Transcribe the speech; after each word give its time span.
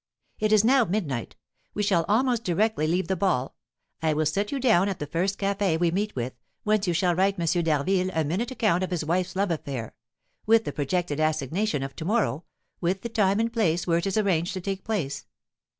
It 0.39 0.51
is 0.51 0.63
now 0.63 0.83
midnight; 0.83 1.35
we 1.75 1.83
shall 1.83 2.05
almost 2.07 2.43
directly 2.43 2.87
leave 2.87 3.07
the 3.07 3.15
ball, 3.15 3.55
I 4.01 4.13
will 4.13 4.25
set 4.25 4.51
you 4.51 4.59
down 4.59 4.89
at 4.89 4.97
the 4.97 5.05
first 5.05 5.37
café 5.37 5.79
we 5.79 5.91
meet 5.91 6.15
with, 6.15 6.33
whence 6.63 6.87
you 6.87 6.93
shall 6.95 7.13
write 7.13 7.39
M. 7.39 7.45
d'Harville 7.63 8.09
a 8.11 8.23
minute 8.23 8.49
account 8.49 8.81
of 8.83 8.89
his 8.89 9.05
wife's 9.05 9.35
love 9.35 9.51
affair, 9.51 9.93
with 10.47 10.63
the 10.65 10.71
projected 10.73 11.19
assignation 11.19 11.83
of 11.83 11.95
to 11.97 12.05
morrow, 12.05 12.45
with 12.79 13.03
the 13.03 13.09
time 13.09 13.39
and 13.39 13.53
place 13.53 13.85
where 13.85 13.99
it 13.99 14.07
is 14.07 14.17
arranged 14.17 14.55
to 14.55 14.61
take 14.61 14.83
place. 14.83 15.27